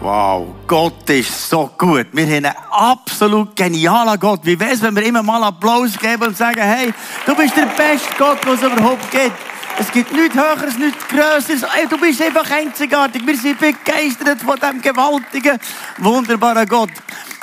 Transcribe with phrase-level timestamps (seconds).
[0.00, 2.06] Wow, Gott ist so gut.
[2.12, 4.40] Wir haben einen absolut genialen Gott.
[4.44, 6.92] Wie wär's, wenn wir immer mal Applaus geben und sagen, hey,
[7.24, 9.32] du bist der beste Gott, was es überhaupt gibt.
[9.78, 11.66] Es gibt nichts Höheres, nichts Größeres.
[11.90, 13.26] Du bist einfach einzigartig.
[13.26, 15.58] Wir sind begeistert von diesem gewaltigen,
[15.98, 16.90] wunderbaren Gott.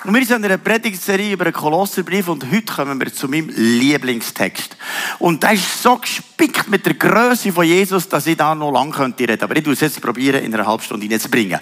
[0.04, 3.50] Und wir sind in einer Predigtserie über den Kolosserbrief und heute kommen wir zu meinem
[3.56, 4.76] Lieblingstext.
[5.20, 8.92] Und der ist so gespickt mit der Größe von Jesus, dass ich da noch reden
[8.92, 9.38] könnte.
[9.42, 11.60] Aber ich tue es jetzt in einer halben Stunde hineinzubringen.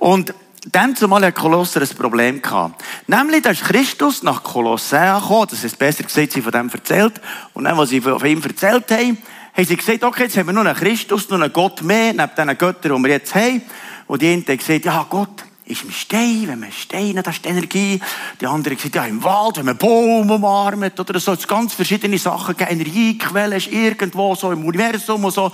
[0.00, 0.34] Und
[0.72, 2.82] dann zumal hat Kolosser ein Problem gehabt.
[3.06, 7.20] Nämlich, da ist Christus nach Kolossea gekommen, das ist besser gesagt, sie von dem erzählt.
[7.54, 9.18] Und dann, was sie von ihm erzählt haben,
[9.54, 12.30] haben sie gesagt, okay, jetzt haben wir nur einen Christus, nur einen Gott mehr, neben
[12.34, 13.62] diesen Göttern, die wir jetzt haben.
[14.06, 17.44] Und die einen haben gesagt, ja, Gott ist im Stein, wenn man Steine, das ist
[17.44, 18.00] die Energie.
[18.40, 21.74] Die anderen haben gesagt, ja, im Wald, wenn man Baum umarmt, oder so, es ganz
[21.74, 25.52] verschiedene Sachen, Energiequellen ist irgendwo so im Universum und so.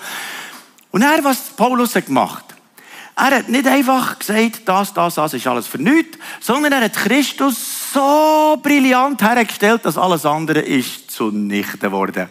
[0.92, 2.55] Und er, was Paulus hat gemacht,
[3.18, 6.92] er hat nicht einfach gesagt, das, das, das ist alles für nichts, sondern er hat
[6.92, 12.28] Christus so brillant hergestellt, dass alles andere ist zunichte worden.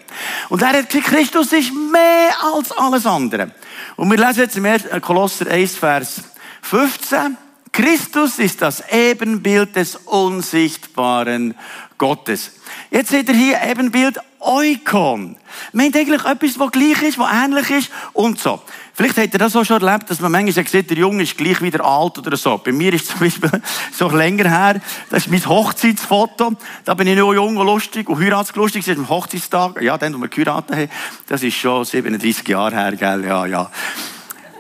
[0.50, 3.50] Und er hat gesagt, Christus ist mehr als alles andere.
[3.96, 4.84] Und wir lesen jetzt im 1.
[5.02, 6.22] Kolosser 1, Vers
[6.62, 7.36] 15.
[7.72, 11.56] Christus ist das Ebenbild des unsichtbaren
[11.98, 12.52] Gottes.
[12.92, 15.36] Jetzt seht ihr hier Ebenbild Eukon.
[15.74, 18.62] Meint eigentlich etwas, was gleich ist, was ähnlich ist und so.
[18.98, 21.62] Vielleicht habt ihr das auch schon erlebt, dass man manchmal sieht, der Junge ist gleich
[21.62, 22.58] wieder alt oder so.
[22.58, 23.52] Bei mir ist zum Beispiel
[23.92, 26.54] so länger her, das ist mein Hochzeitsfoto.
[26.86, 28.86] Da bin ich noch jung und lustig und heiratslustig.
[28.86, 29.82] Das ist am Hochzeitstag.
[29.82, 30.90] Ja, dann, wo wir geheiratet haben.
[31.28, 33.26] Das ist schon 37 Jahre her, gell?
[33.26, 33.70] Ja, ja.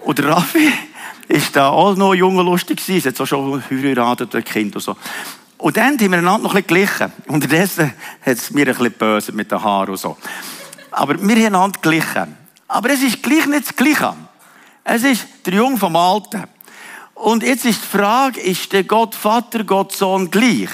[0.04, 0.70] Und der Raffi
[1.30, 3.08] ist da auch noch jung und lustig gewesen.
[3.08, 4.98] Er hat auch schon geheiratet, ein Kind und so.
[5.58, 7.14] Und dann haben wir einander noch ein bisschen glichen.
[7.28, 10.18] Unterdessen hat es mir ein bisschen böse mit den Haaren und so.
[10.92, 12.36] Aber wir haben einander glichen.
[12.68, 14.14] Aber es ist gleich nicht das Gleiche.
[14.88, 16.44] Es ist der Jung vom Alten.
[17.16, 20.70] Und jetzt ist die Frage, ist der Gott Vater, Gott Sohn gleich?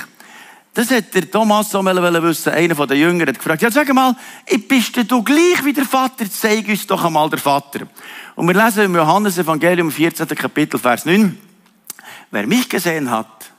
[0.73, 4.15] Das hat der Thomas so wissen, einer von den Jüngern hat gefragt, ja sag mal,
[4.67, 6.29] bist du gleich wie der Vater?
[6.29, 7.87] Zeig uns doch einmal der Vater.
[8.35, 10.27] Und wir lesen im Johannes Evangelium 14.
[10.27, 11.37] Kapitel, Vers 9.
[12.31, 13.51] Wer mich gesehen hat,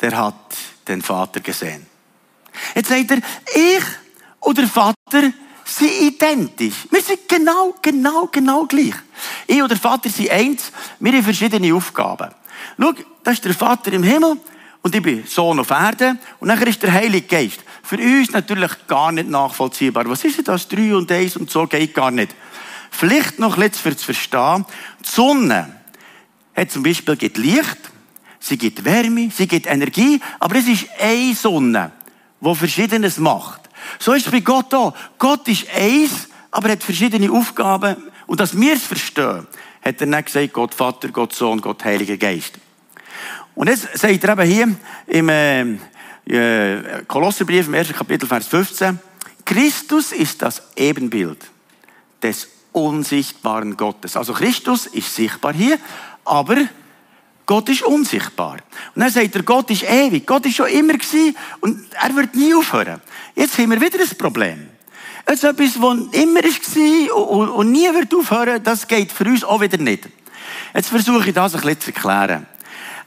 [0.00, 0.56] der hat
[0.88, 1.86] den Vater gesehen.
[2.74, 3.18] Jetzt sagt er,
[3.54, 3.84] ich
[4.40, 5.30] und der Vater
[5.70, 6.86] sind identisch.
[6.90, 8.94] Wir sind genau, genau, genau gleich.
[9.46, 12.30] Ich und der Vater sind eins, wir haben verschiedene Aufgaben.
[12.78, 12.92] Schau,
[13.22, 14.36] das ist der Vater im Himmel
[14.82, 17.60] und ich bin Sohn auf Erde und nachher ist der Heilige Geist.
[17.82, 20.08] Für uns natürlich gar nicht nachvollziehbar.
[20.08, 20.68] Was ist denn das?
[20.68, 22.34] Drei und eins und so geht gar nicht.
[22.90, 24.64] Vielleicht noch ein bisschen zu verstehen.
[25.04, 25.76] Die Sonne
[26.54, 27.78] hat zum Beispiel gibt Licht,
[28.38, 31.92] sie gibt Wärme, sie gibt Energie, aber es ist eine Sonne,
[32.40, 33.59] die Verschiedenes macht.
[33.98, 34.94] So ist es bei Gott auch.
[35.18, 37.96] Gott ist eins, aber er hat verschiedene Aufgaben.
[38.26, 39.46] Und dass wir es verstehen,
[39.82, 42.54] hat er nicht gesagt, Gott Vater, Gott Sohn, Gott Heiliger Geist.
[43.54, 45.62] Und jetzt sagt er eben hier im äh,
[46.26, 48.98] äh Kolosserbrief im ersten Kapitel, Vers 15,
[49.44, 51.38] Christus ist das Ebenbild
[52.22, 54.16] des unsichtbaren Gottes.
[54.16, 55.78] Also Christus ist sichtbar hier,
[56.24, 56.56] aber
[57.50, 58.58] Gott ist unsichtbar.
[58.94, 60.24] Und dann sagt er, Gott ist ewig.
[60.24, 63.00] Gott ist schon immer gewesen und er wird nie aufhören.
[63.34, 64.68] Jetzt haben wir wieder ein Problem.
[65.26, 69.78] Ist etwas, das immer war und nie wird aufhören, das geht für uns auch wieder
[69.78, 70.08] nicht.
[70.72, 72.46] Jetzt versuche ich das ein bisschen zu erklären.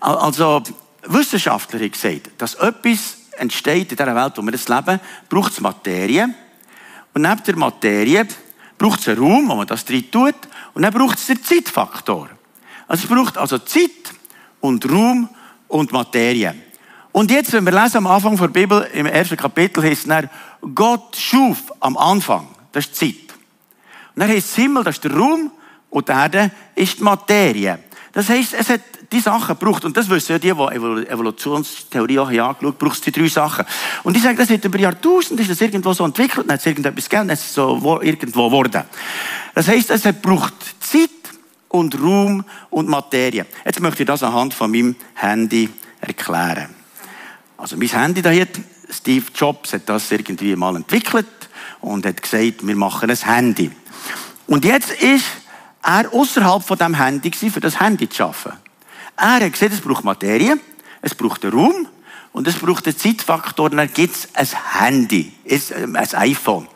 [0.02, 0.62] Also,
[1.04, 5.00] Wissenschaftler haben gesagt, dass etwas entsteht in dieser Welt, wo wir jetzt leben,
[5.30, 6.36] braucht es Materie.
[7.14, 8.28] Und neben der Materie
[8.78, 10.36] braucht es einen Raum, wo man das drin tut.
[10.74, 12.30] Und dann braucht es den Zeitfaktor.
[12.90, 14.03] Also es braucht also Zeit,
[14.64, 15.28] und Raum
[15.68, 16.56] und Materie.
[17.12, 20.30] Und jetzt, wenn wir lesen am Anfang der Bibel, im ersten Kapitel, heißt es
[20.74, 22.48] Gott schuf am Anfang.
[22.72, 23.36] Das ist die Zeit.
[24.16, 25.52] Und dann heißt es Himmel, das ist der Raum,
[25.90, 27.78] und die Erde ist die Materie.
[28.14, 28.82] Das heisst, es hat
[29.12, 29.84] die Sachen gebraucht.
[29.84, 33.66] Und das wissen ja die, die Evolutionstheorie auch angeschaut, braucht es die drei Sachen.
[34.04, 36.66] Und ich sage, das wird über Jahrtausende, ist das irgendwo so entwickelt, dann hat es
[36.66, 38.84] irgendetwas gegeben, dann ist es so irgendwo geworden.
[39.54, 41.10] Das heisst, es braucht Zeit,
[41.74, 43.48] und Raum und Materie.
[43.66, 45.70] Jetzt möchte ich das anhand von meinem Handy
[46.02, 46.70] erklären.
[47.58, 48.48] Also mein Handy da hier,
[48.92, 51.26] Steve Jobs hat das irgendwie mal entwickelt
[51.82, 53.72] und hat gesagt, wir machen ein Handy.
[54.46, 55.26] Und jetzt ist
[55.82, 58.54] er außerhalb von dem Handy gewesen, für das Handy zu schaffen.
[59.18, 60.60] Er hat gesagt, es braucht Materie,
[61.02, 61.88] es braucht einen Raum
[62.34, 66.68] und es braucht einen Zeitfaktor dann gibt es ein Handy, ein iPhone.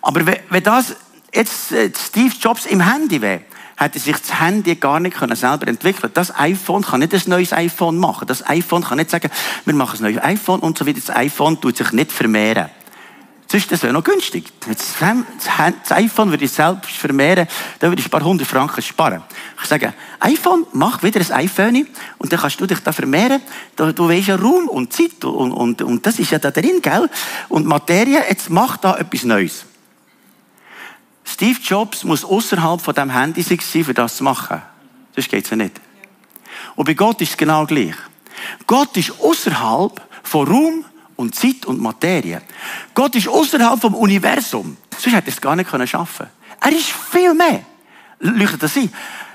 [0.00, 0.94] Aber wenn das
[1.34, 3.42] jetzt äh, Steve Jobs im Handy wäre,
[3.78, 7.96] hätte sich das Handy gar nicht selber entwickeln Das iPhone kann nicht ein neues iPhone
[7.98, 8.26] machen.
[8.26, 9.30] Das iPhone kann nicht sagen,
[9.64, 11.00] wir machen ein neues iPhone und so weiter.
[11.04, 12.70] Das iPhone tut sich nicht vermehren.
[13.50, 14.44] Ist das wäre noch günstig.
[14.66, 17.48] Das iPhone würde ich selbst vermehren,
[17.78, 19.22] da würde ich ein paar hundert Franken sparen.
[19.62, 21.86] Ich sage, iPhone, mach wieder ein iPhone
[22.18, 23.40] und dann kannst du dich da vermehren.
[23.74, 26.82] Du, du weißt ja Raum und Zeit und, und, und das ist ja da drin,
[26.82, 27.08] gell?
[27.48, 29.64] Und Materie, jetzt mach da etwas Neues.
[31.30, 34.62] Steve Jobs muss außerhalb von dem Handy sein, für das zu machen.
[35.14, 35.78] Sonst geht's ja nicht.
[36.74, 37.94] Und bei Gott ist es genau gleich.
[38.66, 40.84] Gott ist außerhalb von Raum
[41.16, 42.40] und Zeit und Materie.
[42.94, 44.76] Gott ist außerhalb vom Universum.
[44.96, 46.72] Sonst hätte er es gar nicht schaffen können.
[46.74, 47.62] Er ist viel mehr.
[48.20, 48.92] Leuchtet das ein?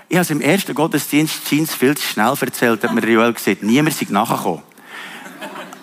[0.10, 3.64] Ich habe es im ersten Gottesdienst viel zu schnell erzählt, hat mir Joel gesagt.
[3.64, 4.64] Niemand ist nachgekommen.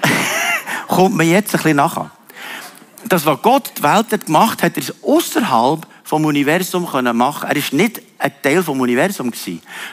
[0.89, 2.11] Kommt mir jetzt ein bisschen nachher.
[3.05, 7.49] Das, was Gott die Welt hat gemacht hat, er es außerhalb vom Universum können machen.
[7.49, 9.31] Er ist nicht ein Teil vom Universum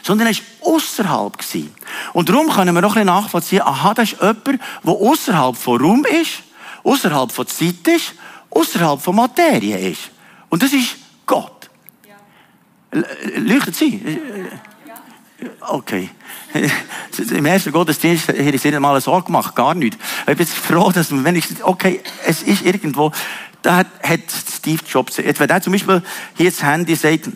[0.01, 1.37] sondern er ist außerhalb.
[2.13, 5.79] Und darum können wir noch ein bisschen nachvollziehen, aha, das ist jemand, der außerhalb von
[5.79, 6.41] Raum ist,
[6.83, 8.15] außerhalb von Zeit ist,
[8.49, 10.09] außerhalb von Materie ist.
[10.49, 10.95] Und das ist
[11.27, 11.69] Gott.
[12.07, 13.03] Ja.
[13.35, 14.01] Leuchtet sie?
[15.69, 16.09] Okay.
[17.29, 19.95] Im ersten Gottesdienst hätte ich es nicht mal so gemacht, gar nicht.
[20.27, 23.11] Ich bin froh, dass man, wenn ich, okay, es ist irgendwo,
[23.67, 26.01] da hat, hat Steve Jobs, jetzt, wenn er zum Beispiel
[26.37, 27.29] hier das Handy sagt,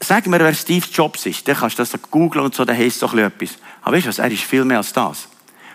[0.00, 2.98] sag mir, wer Steve Jobs ist, dann kannst du das googeln und so, dann heisst
[2.98, 3.50] so etwas.
[3.82, 5.28] Aber weißt du was, er ist viel mehr als das.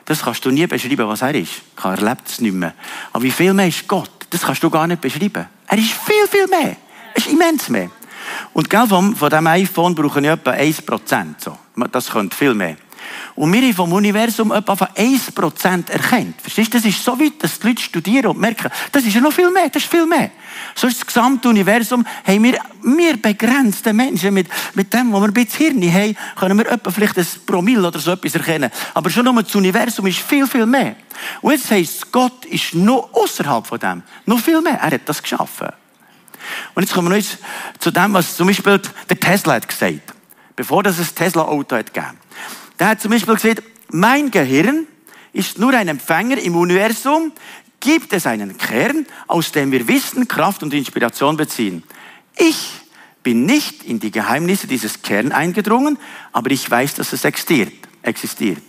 [0.03, 1.61] Das kannst du nie beschreiben, was er ist.
[1.81, 2.73] Er erlebt es nicht mehr.
[3.13, 4.11] Aber wie viel mehr ist Gott?
[4.29, 5.47] Das kannst du gar nicht beschreiben.
[5.67, 6.75] Er ist viel, viel mehr.
[7.13, 7.89] Er ist immens mehr.
[8.53, 11.25] Und gell, von, von diesem iPhone brauchen ich etwa 1%.
[11.39, 11.57] So.
[11.91, 12.75] Das könnte viel mehr.
[13.35, 16.41] Und wir haben vom Universum etwa von 1% erkennt.
[16.41, 16.77] Verstehst du?
[16.77, 19.51] Das ist so weit, dass die Leute studieren und merken, das ist ja noch viel
[19.51, 20.31] mehr, das ist viel mehr.
[20.73, 25.31] So ist das gesamte Universum, haben wir, wir begrenzte Menschen mit, mit dem, wo wir
[25.31, 28.71] bisschen Hirn haben, können wir etwa vielleicht ein Promille oder so etwas erkennen.
[28.93, 30.95] Aber schon nur das Universum ist viel, viel mehr.
[31.41, 34.03] Und jetzt heisst Gott ist noch außerhalb von dem.
[34.25, 34.79] Noch viel mehr.
[34.81, 35.69] Er hat das geschaffen.
[36.73, 37.25] Und jetzt kommen wir noch
[37.79, 38.79] zu dem, was zum Beispiel
[39.09, 40.13] der Tesla hat gesagt.
[40.55, 42.17] Bevor es ein Tesla-Auto hat gegeben.
[42.79, 44.87] Der hat zum Beispiel gesagt, mein Gehirn
[45.33, 47.31] ist nur ein Empfänger im Universum,
[47.79, 51.83] gibt es einen Kern, aus dem wir Wissen, Kraft und Inspiration beziehen.
[52.37, 52.71] Ich
[53.21, 55.97] bin nicht in die Geheimnisse dieses Kern eingedrungen,
[56.31, 57.73] aber ich weiß, dass es existiert.
[58.01, 58.63] existiert.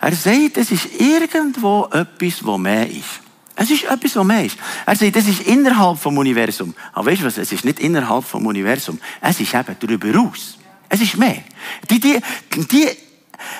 [0.00, 3.20] Er sagt, es ist irgendwo etwas, wo mehr ist.
[3.56, 4.56] Es ist etwas, was mehr ist.
[4.86, 6.74] Er sagt, es ist innerhalb vom Universum.
[6.92, 7.38] Aber weißt du was?
[7.38, 9.00] Es ist nicht innerhalb vom Universum.
[9.20, 10.58] Es ist eben darüber raus.
[10.88, 11.42] Es ist mehr.
[11.90, 12.20] Die, die,
[12.54, 12.88] die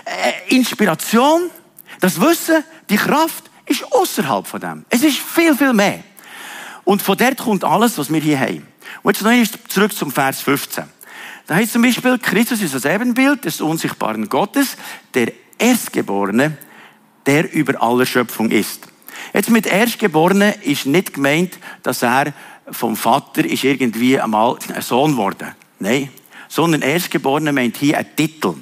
[0.04, 1.50] äh, Inspiration,
[2.00, 4.84] das Wissen, die Kraft ist außerhalb von dem.
[4.88, 6.02] Es ist viel, viel mehr.
[6.84, 8.66] Und von dort kommt alles, was wir hier haben.
[9.02, 10.84] Und jetzt noch zurück zum Vers 15.
[11.46, 14.76] Da heißt zum Beispiel, Christus ist das Ebenbild des unsichtbaren Gottes,
[15.14, 16.56] der Erstgeborene,
[17.26, 18.86] der über aller Schöpfung ist.
[19.34, 22.32] Jetzt mit Erstgeborene ist nicht gemeint, dass er
[22.70, 25.54] vom Vater ist irgendwie einmal ein Sohn geworden.
[25.78, 26.10] Nein.
[26.48, 28.54] Sondern Erstgeborene meint hier ein Titel.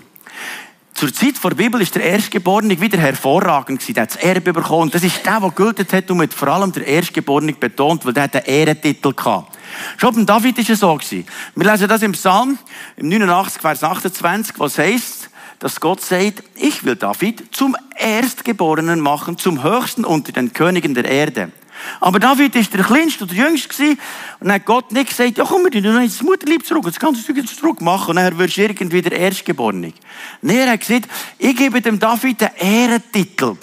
[0.97, 3.93] Zur Zeit der Bibel ist der Erstgeborene wieder hervorragend gewesen.
[3.93, 4.91] Der hat das Erbe bekommen.
[4.91, 8.23] Das ist der, der gültet hat und mit vor allem der Erstgeborene betont, weil der
[8.23, 9.55] hat einen Ehrentitel gehabt.
[9.99, 11.27] Schon beim David ist es so gewesen.
[11.55, 12.59] Wir lesen das im Psalm,
[12.97, 15.29] im 89, Vers 28, was heißt,
[15.59, 21.05] dass Gott sagt, ich will David zum Erstgeborenen machen, zum Höchsten unter den Königen der
[21.05, 21.53] Erde.
[22.01, 23.99] Aber David ist der Kleinste und der Jüngste gewesen.
[24.41, 27.29] Und dann hat Gott nicht gesagt, ja komm, wir tun ins Mutterlieb zurück, das kannst
[27.29, 28.11] du jetzt zurück machen.
[28.11, 29.93] Und dann wirst du irgendwie der Erstgeborene.
[30.43, 31.09] Nein, er hat gesagt,
[31.39, 33.57] ich gebe dem David den Ehrentitel.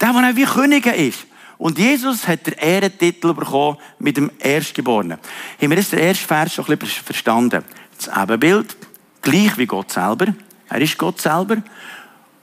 [0.00, 1.26] Der, der wie König ist.
[1.58, 5.18] Und Jesus hat den Ehrentitel bekommen mit dem Erstgeborenen.
[5.60, 7.62] Haben wir jetzt den ersten Vers schon ein bisschen verstanden?
[7.98, 8.76] Das Ebenbild,
[9.20, 10.28] gleich wie Gott selber.
[10.70, 11.58] Er ist Gott selber.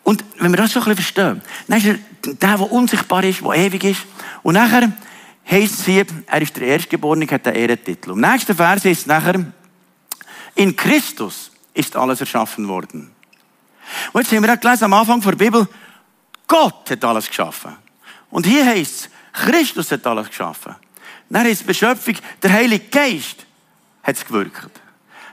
[0.04, 1.96] Und wenn wir das so ein bisschen verstehen, dann ist er
[2.34, 4.02] der, der unsichtbar ist, der ewig ist.
[4.44, 4.92] Und nachher
[5.50, 8.12] heisst es hier, er ist der Erstgeborene, hat den Ehrentitel.
[8.12, 9.46] Im nächsten Vers ist es nachher,
[10.56, 13.12] in Christus ist alles erschaffen worden.
[14.12, 15.68] Und jetzt haben wir gelesen am Anfang der Bibel,
[16.48, 17.76] Gott hat alles geschaffen.
[18.30, 20.76] Und hier heißt es, Christus hat alles geschaffen.
[21.30, 23.46] Dann heißt es Beschöpfung, der Heilige Geist
[24.04, 24.72] hat es gewirkt.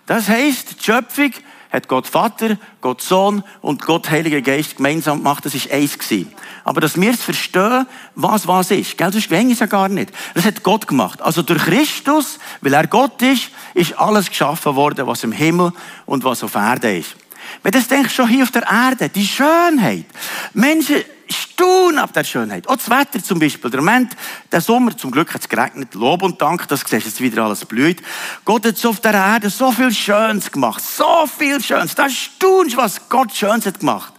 [0.06, 1.32] Das heißt, die Schöpfung
[1.74, 5.44] hat Gott Vater, Gott Sohn und Gott Heiliger Geist gemeinsam gemacht.
[5.44, 6.32] Das ist eins gewesen.
[6.62, 10.12] Aber dass wir es verstehen, was was ist, gell, sonst es ja gar nicht.
[10.34, 11.20] Das hat Gott gemacht.
[11.20, 15.72] Also durch Christus, weil er Gott ist, ist alles geschaffen worden, was im Himmel
[16.06, 17.16] und was auf Erde ist.
[17.64, 20.06] Wenn du denkst, schon hier auf der Erde, die Schönheit.
[20.52, 22.68] Menschen staunen ab der Schönheit.
[22.68, 23.70] Auch das Wetter zum Beispiel.
[23.70, 24.16] Der Moment,
[24.50, 25.94] der Sommer, zum Glück hat es geregnet.
[25.94, 28.02] Lob und Dank, das siehst jetzt wieder alles blüht.
[28.44, 30.82] Gott hat auf der Erde so viel Schönes gemacht.
[30.82, 31.94] So viel Schönes.
[31.94, 34.12] Da staunst was Gott Schönes hat gemacht.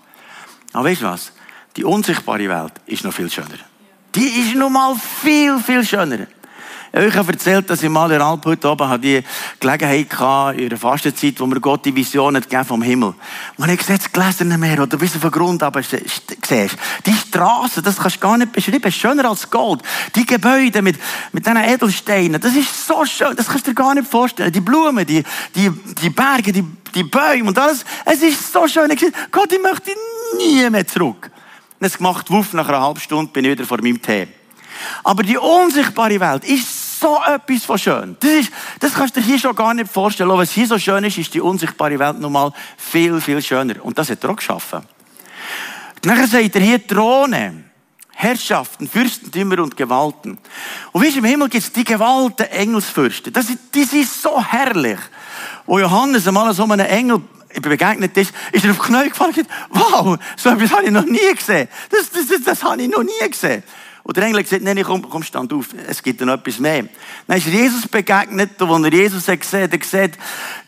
[0.73, 1.31] Aber weißt du was?
[1.75, 3.59] Die unsichtbare Welt ist noch viel schöner.
[4.13, 6.27] Die ist noch mal viel, viel schöner.
[6.95, 9.21] Habe erzählt, dass ich mal in Alp heute oben die
[9.59, 13.13] Gelegenheit hatte, in der Fastenzeit, wo mir Gott die Vision hat vom Himmel.
[13.57, 16.37] Und ich sehe das Gläserne Meer, oder bis auf den Grund aber siehst.
[17.05, 19.81] Die Straße, das kannst du gar nicht beschreiben, schöner als Gold.
[20.15, 20.97] Die Gebäude mit,
[21.33, 24.53] mit diesen Edelsteinen, das ist so schön, das kannst du dir gar nicht vorstellen.
[24.53, 25.21] Die Blumen, die,
[25.53, 25.69] die,
[26.01, 27.83] die Berge, die, die Bäume und alles.
[28.05, 28.89] Es ist so schön.
[28.91, 29.91] Ich gesagt, Gott, ich möchte
[30.37, 31.29] nie mehr zurück.
[31.77, 34.29] Und es gemacht, wuff, nach einer halben Stunde bin ich wieder vor meinem Tee.
[35.03, 38.17] Aber die unsichtbare Welt ist so etwas von schön.
[38.19, 40.29] Das, ist, das kannst du dir hier schon gar nicht vorstellen.
[40.29, 43.83] Was hier so schön ist, ist die unsichtbare Welt nochmal viel, viel schöner.
[43.83, 44.81] Und das hat er auch geschaffen.
[46.03, 47.63] Nachher sagt er hier Throne,
[48.11, 50.37] Herrschaften, Fürstentümer und Gewalten.
[50.91, 53.33] Und wie im Himmel gibt es die Gewalten, Engelsfürsten.
[53.33, 54.99] Das, die sind so herrlich.
[55.65, 57.21] Wo Johannes einmal so einem Engel
[57.61, 60.91] begegnet ist, ist er auf die Knie gefallen und gesagt, wow, so etwas habe ich
[60.91, 61.67] noch nie gesehen.
[61.89, 63.63] Das, das, das, das habe ich noch nie gesehen.
[64.05, 66.85] Und der Engel hat gesagt, nein, komm, komm, stand auf, es gibt noch etwas mehr.
[67.25, 70.19] Dann ist Jesus begegnet, und als er Jesus hat gesehen, hat er gesagt,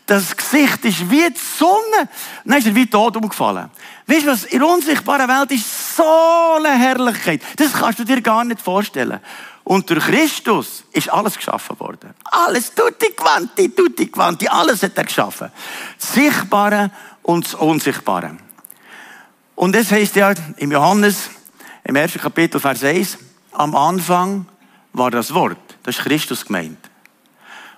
[0.06, 2.08] das Gesicht ist wie die Sonne.
[2.44, 3.70] Dann ist er wie tot umgefallen.
[4.08, 4.42] Weißt du was?
[4.42, 6.02] In der unsichtbaren Welt ist so
[6.56, 7.40] eine Herrlichkeit.
[7.54, 9.20] Das kannst du dir gar nicht vorstellen.
[9.62, 12.14] Und durch Christus ist alles geschaffen worden.
[12.24, 15.52] Alles, tutti quanti, tutti quanti, alles hat er geschaffen.
[15.96, 16.90] Das Sichtbare
[17.22, 18.36] und das Unsichtbare.
[19.54, 21.30] Und das heißt ja im Johannes,
[21.84, 23.18] im ersten Kapitel, Vers 1,
[23.58, 24.46] am Anfang
[24.92, 25.58] war das Wort.
[25.82, 26.78] Das ist Christus gemeint.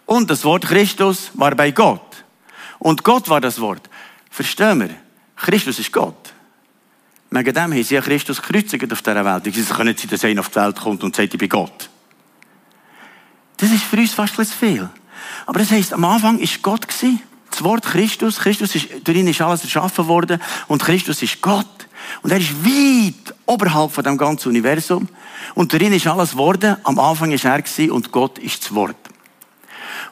[0.07, 2.25] Und das Wort Christus war bei Gott.
[2.79, 3.89] Und Gott war das Wort.
[4.31, 4.91] Verstehen wir?
[5.37, 6.33] Christus ist Gott.
[7.31, 9.55] Wegen dem haben sie ja Christus gekreuzigt auf dieser Welt.
[9.55, 11.89] Sie können nicht sein, dass einer auf die Welt kommt und sagt, ich bin Gott.
[13.57, 14.89] Das ist für uns fast zu viel.
[15.47, 17.21] Aber das heisst, am Anfang ist Gott gewesen.
[17.61, 21.67] Das Wort Christus, Christus ist, darin ist alles erschaffen worden und Christus ist Gott.
[22.23, 25.07] Und er ist weit oberhalb von dem ganzen Universum.
[25.55, 26.79] Und darin ist alles worden.
[26.85, 27.63] Am Anfang ist er
[27.93, 28.97] und Gott ist das Wort.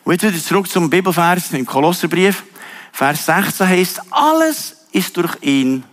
[0.05, 2.45] Und jetzt wieder zurück zum Bibelvers im Kolosserbrief.
[2.93, 5.85] Vers 16 heißt, alles ist durch ihn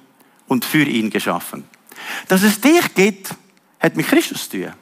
[0.50, 1.64] und für ihn geschaffen.
[2.28, 3.30] Dass es dich gibt,
[3.80, 4.74] hat mit Christus zu tun.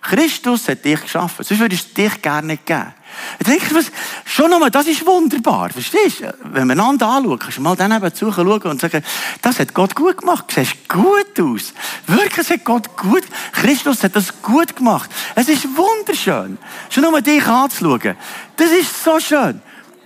[0.00, 1.44] Christus hat dich geschaffen.
[1.44, 2.94] Sonst würde es dich gerne nicht geben.
[3.38, 3.90] Ich denke, was,
[4.24, 5.70] schon nochmal, das ist wunderbar.
[5.70, 6.34] Verstehst du?
[6.44, 9.04] Wenn man einander anschaut, kannst du mal daneben zuschauen und sagen,
[9.42, 10.44] das hat Gott gut gemacht.
[10.48, 11.74] Du siehst gut aus.
[12.06, 15.10] Wirklich, es hat Gott gut, Christus hat das gut gemacht.
[15.34, 16.56] Es ist wunderschön.
[16.88, 18.16] Schon nochmal dich anzuschauen.
[18.56, 19.60] Das ist so schön.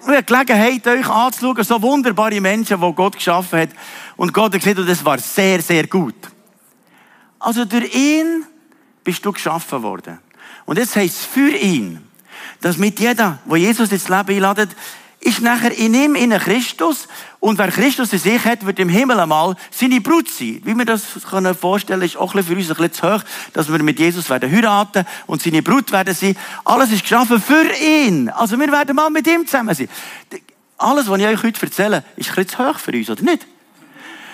[0.06, 3.70] Ich Gelegenheit, euch anzuschauen, so wunderbare Menschen, die Gott geschaffen hat.
[4.16, 6.16] Und Gott hat gesagt, das war sehr, sehr gut.
[7.38, 8.44] Also durch ihn
[9.04, 10.18] bist du geschaffen worden.
[10.64, 12.00] Und jetzt heisst es für ihn,
[12.60, 14.70] dass mit jeder, wo Jesus ins Leben einladet,
[15.20, 17.08] ist nachher in ihm, in Christus.
[17.40, 20.60] Und wer Christus in sich hat, wird im Himmel einmal seine Brut sein.
[20.64, 23.82] Wie wir das können vorstellen, ist auch für uns ein bisschen zu hoch, dass wir
[23.82, 26.36] mit Jesus werden heiraten und seine Brut werden sein.
[26.64, 28.28] Alles ist geschaffen für ihn.
[28.28, 29.88] Also wir werden mal mit ihm zusammen sein.
[30.76, 33.46] Alles, was ich euch heute erzähle, ist ein bisschen zu hoch für uns, oder nicht?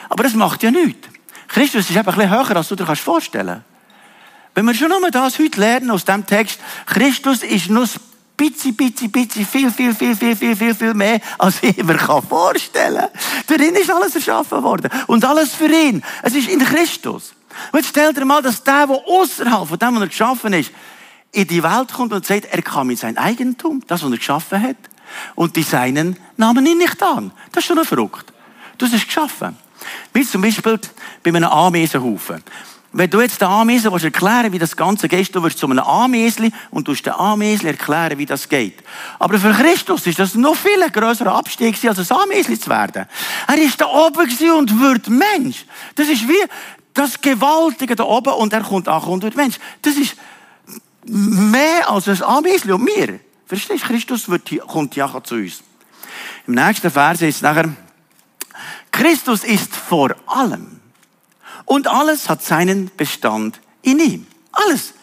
[0.09, 1.09] Aber das macht ja nichts.
[1.47, 3.70] Christus ist eben ein bisschen höher, als du dir vorstellen kannst.
[4.54, 7.87] Wenn wir schon nur das heute lernen aus dem Text, Christus ist nur
[8.37, 12.97] bisschen, bisschen, bisschen, viel, viel, viel, viel, viel, viel, viel mehr, als ich mir vorstellen
[12.97, 13.11] kann.
[13.47, 14.90] Für ihn ist alles erschaffen worden.
[15.07, 16.02] Und alles für ihn.
[16.23, 17.35] Es ist in Christus.
[17.73, 20.71] Und jetzt stell dir mal, dass der, der außerhalb von dem, was er geschaffen ist,
[21.33, 24.62] in die Welt kommt und sagt, er kam in sein Eigentum, das, was er geschaffen
[24.62, 24.76] hat.
[25.35, 27.33] Und die Seinen nahmen ihn nicht an.
[27.52, 28.33] Das ist schon verrückt.
[28.78, 29.57] Das ist geschaffen.
[30.12, 30.80] Wie zum Beispiel
[31.23, 32.42] bei einem Ameisenhaufen.
[32.92, 35.78] Wenn du jetzt den Ameisen willst erklären wie das Ganze geht, du wirst zu einem
[35.78, 38.82] Ameisli und du den Ameisli erklären, wie das geht.
[39.20, 43.06] Aber für Christus ist das noch viel größerer Abstieg, als ein Ameisli zu werden.
[43.47, 44.28] Er ist da oben
[44.59, 45.66] und wird Mensch.
[45.94, 46.44] Das ist wie
[46.92, 49.59] das Gewaltige da oben und er kommt auch und wird Mensch.
[49.82, 50.16] Das ist
[51.04, 53.20] mehr als ein Ameisli und mir.
[53.47, 53.87] Verstehst du?
[53.87, 55.62] Christus wird, kommt ja zu uns.
[56.49, 57.68] Im nächsten Vers ist nachher,
[58.90, 60.80] Christus ist vor allem.
[61.64, 64.26] Und alles hat seinen Bestand in ihm.
[64.52, 64.95] Alles.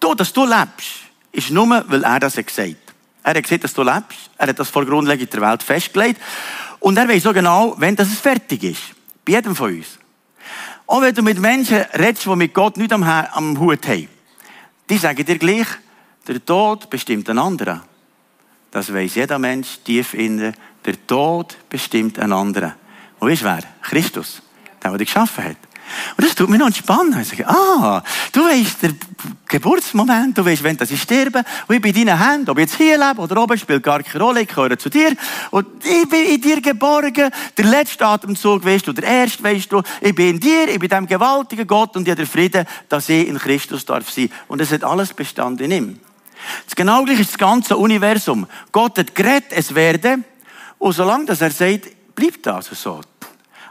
[0.00, 2.94] Du, dass du lebst, ist nur, weil er das gesagt hat.
[3.22, 4.30] Er hat gesagt, dass du lebst.
[4.36, 6.20] Er hat das vor Grundlegung der Welt festgelegt.
[6.80, 8.82] Und er weiß so genau, wenn das fertig ist.
[9.24, 9.98] Bei jedem von uns.
[10.86, 14.08] Auch wenn du mit Menschen redest, die mit Gott nicht am, am Hut haben.
[14.90, 15.66] Die sagen dir gleich,
[16.28, 17.80] der Tod bestimmt einen anderen.
[18.70, 20.54] Das weiß jeder Mensch tief innen.
[20.84, 22.74] Der Tod bestimmt einen anderen.
[23.18, 23.62] Und weißt du wer?
[23.80, 24.42] Christus.
[24.84, 25.56] Der, der geschaffen hat.
[26.16, 27.20] Und das tut mich noch entspannen.
[27.20, 28.92] Ich sage, ah, du weißt der
[29.48, 32.76] Geburtsmoment, du weißt, wenn ich sterbe, und ich bin in deinen Händen, ob ich jetzt
[32.76, 35.14] hier lebe oder oben, spielt gar keine Rolle, ich gehöre zu dir,
[35.50, 39.82] und ich bin in dir geborgen, der letzte Atemzug weißt du, der erste weißt du,
[40.00, 43.08] ich bin in dir, ich bin dem gewaltigen Gott und ich habe den Frieden, dass
[43.08, 44.30] ich in Christus darf sein.
[44.48, 46.00] Und es hat alles Bestand in ihm.
[46.64, 48.46] Das genau gleich ist das ganze Universum.
[48.72, 50.18] Gott hat geredet, es werde,
[50.78, 53.00] und solange dass er sagt, bleibt das so.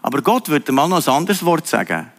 [0.03, 2.11] Aber Gott würde mal noch ein anderes Wort sagen.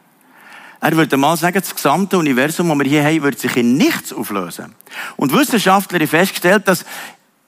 [0.80, 4.12] Er würde mal sagen, das gesamte Universum, das wir hier haben, wird sich in nichts
[4.12, 4.74] auflösen.
[5.16, 6.84] Und Wissenschaftler haben festgestellt, dass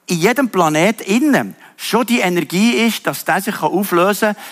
[0.07, 4.43] in jedem Planet innen schon die Energie ist, dass der sich auflösen kann,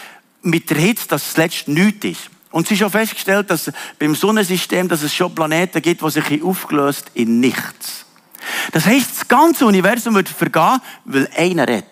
[0.41, 2.29] mit der Hitze, dass es letztlich nichts ist.
[2.51, 6.43] Und sie haben schon festgestellt, dass beim Sonnensystem, dass es schon Planeten gibt, die sich
[6.43, 8.05] aufgelöst in nichts.
[8.71, 11.85] Das heisst, das ganze Universum wird vergehen, weil einer redet.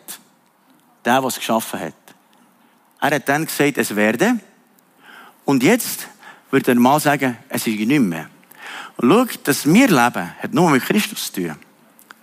[1.03, 2.02] Der, der es geschaffen hat.
[3.03, 4.39] Er hat dann gesagt, es werde.
[5.43, 6.07] Und jetzt
[6.51, 8.29] würde er mal sagen, es ist nicht mehr.
[8.95, 11.57] Und schau, dass wir leben, hat nur mit Christus zu tun.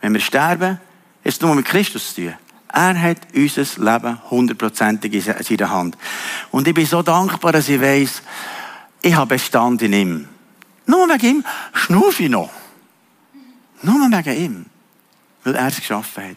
[0.00, 0.80] Wenn wir sterben,
[1.22, 2.34] ist nur mit Christus zu tun.
[2.72, 5.98] Er hat unser Leben hundertprozentig in seiner Hand.
[6.50, 8.22] Und ich bin so dankbar, dass ich weiß,
[9.02, 10.28] ich habe Bestand in ihm.
[10.86, 11.44] Nur wegen ihm
[11.74, 12.48] schnufe ich noch.
[13.82, 14.66] Nur wegen ihm.
[15.44, 16.36] Weil er es geschaffen hat.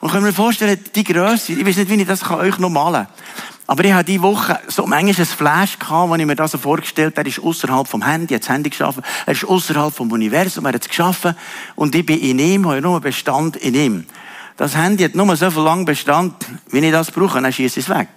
[0.00, 3.06] Und können wir vorstellen, die Größe, ich weiß nicht, wie ich das euch noch malen
[3.06, 3.19] kann.
[3.70, 6.58] Aber ich hatte diese Woche so manchmal ein Flash gehabt, wo ich mir das so
[6.58, 10.10] vorgestellt habe, er ist außerhalb vom Handy, hat das Handy geschaffen, er ist außerhalb vom
[10.10, 11.36] Universum, er hat es geschaffen,
[11.76, 14.06] und ich bin in ihm, habe nur Bestand in ihm.
[14.56, 16.34] Das Handy hat nur so viel lang Bestand,
[16.70, 18.08] wie ich das brauche, dann schieße ich es weg.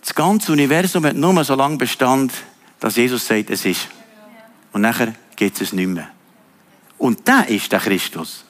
[0.00, 2.32] Das ganze Universum hat nur so lange Bestand,
[2.80, 3.86] dass Jesus sagt, es ist.
[4.72, 6.08] Und nachher geht es nicht mehr.
[6.98, 8.44] Und da ist der Christus.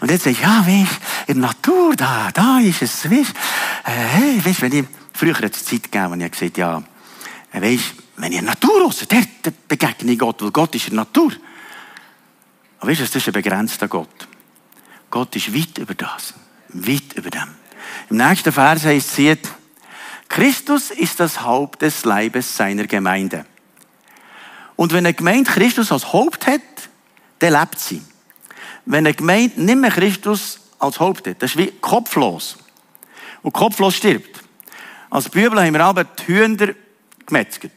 [0.00, 3.34] Und jetzt ich, ja, weißt, in der Natur, da, da ist es, weißt,
[3.84, 6.82] äh, hey, weißt, wenn ich, früher hat es Zeit gegeben, und ich gesagt, ja,
[7.52, 9.24] weißt, wenn ich in der Natur raus, der
[9.66, 11.32] begegne ich Gott, weil Gott ist in der Natur.
[12.80, 14.28] Aber weißt du, das ist ein begrenzter Gott.
[15.10, 16.34] Gott ist weit über das.
[16.68, 17.54] Weit über dem.
[18.10, 19.38] Im nächsten Vers heißt es,
[20.28, 23.46] Christus ist das Haupt des Leibes seiner Gemeinde.
[24.76, 26.60] Und wenn eine Gemeinde Christus als Haupt hat,
[27.38, 28.02] dann lebt sie.
[28.90, 32.56] Wenn eine Gemeinde nicht mehr Christus als Haupt hat, das ist wie kopflos.
[33.42, 34.40] Und kopflos stirbt.
[35.10, 36.70] Als Bibel haben wir aber die Hühner
[37.26, 37.72] gemetzelt.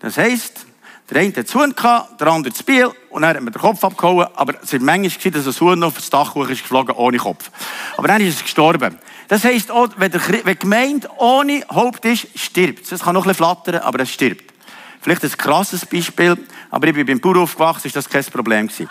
[0.00, 0.66] Das heisst,
[1.08, 3.62] der eine hat das Huhn gehabt, der andere das Biel, und dann hat man den
[3.62, 7.18] Kopf abgehauen, aber es war manchmal dass das Huhn auf das Dach ist geflogen, ohne
[7.18, 7.48] Kopf.
[7.96, 8.98] Aber dann ist es gestorben.
[9.28, 12.90] Das heisst auch, wenn, der, die Gemeinde ohne Haupt ist, stirbt.
[12.90, 14.52] Es kann noch ein bisschen flattern, aber es stirbt.
[15.00, 16.36] Vielleicht ein krasses Beispiel,
[16.68, 18.90] aber ich bin beim Bauer aufgewachsen, ist das kein Problem gewesen.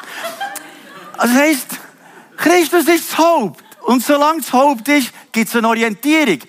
[1.17, 1.67] Also das heisst,
[2.38, 3.63] Christus ist das Haupt.
[3.82, 6.39] Und solange das Haupt ist, gibt es eine Orientierung.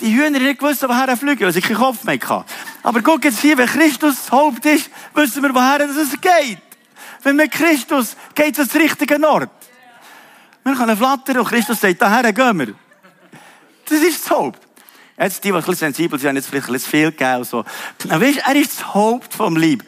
[0.00, 2.44] Die Hühner nicht gewusst, woher fliegen, weil sie keinen Kopf mehr hatten.
[2.84, 6.62] Aber guck jetzt hier, wenn Christus das Haupt ist, wissen wir, woher es geht.
[7.22, 9.50] Wenn mit Christus geht es an den richtigen Ort.
[10.62, 12.74] Wir können flattern und Christus sagt, daher gehen wir.
[13.86, 14.60] Das ist das Haupt.
[15.18, 17.42] Jetzt die, die ein bisschen sensibel sind, haben jetzt vielleicht ein bisschen viel gegeben.
[17.42, 17.64] So.
[18.08, 19.82] Aber weißt, er ist das Haupt vom Lieb.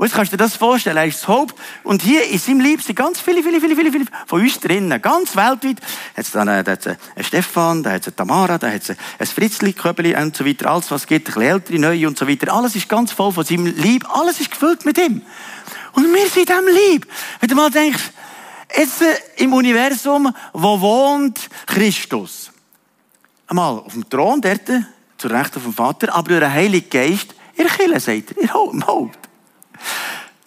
[0.00, 1.54] Und jetzt kannst du dir das vorstellen, er ist das Haupt.
[1.82, 5.02] Und hier in seinem Lieb sind ganz viele, viele, viele, viele, viele von uns drinnen.
[5.02, 5.76] Ganz weltweit.
[6.14, 9.26] Da hat dann äh, da einen Stefan, da hat es Tamara, da hat es ein
[9.26, 10.70] Fritzli, Köbeli und so weiter.
[10.70, 12.50] Alles, was es gibt, ein bisschen ältere, neue und so weiter.
[12.50, 14.08] Alles ist ganz voll von seinem Lieb.
[14.08, 15.20] Alles ist gefüllt mit ihm.
[15.92, 17.06] Und wir sind in diesem Lieb.
[17.40, 18.04] Wenn du mal denkst,
[18.74, 22.50] jetzt äh, im Universum, wo wohnt Christus?
[23.48, 24.62] Einmal auf dem Thron, dort,
[25.18, 28.86] zur Rechten vom Vater, aber durch den Heiligen Geist, ihr Kille, sagt er, ihr im
[28.86, 29.29] Haupt.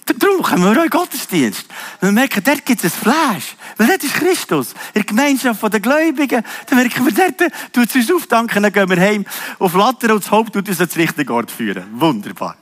[0.06, 1.66] Darum kommen wir auch in Gottesdienst.
[2.02, 3.56] Wir merken, dort gibt es ein Flash.
[3.78, 4.72] Weil dort ist Christus.
[4.94, 6.44] In der Gemeinschaft der Gläubigen.
[6.68, 9.26] Dann merken wir, dort tut es uns aufdanken, dann gehen wir heim
[9.60, 11.86] auf Latter und das Haupt tut uns an den richtigen Ort führen.
[11.94, 12.58] Wunderbar.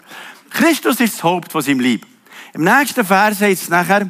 [0.51, 2.05] Christus ist das Haupt von seinem Lieb.
[2.53, 4.09] Im nächsten Vers heißt es nachher,